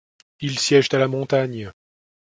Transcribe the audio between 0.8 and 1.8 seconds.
à la Montagne.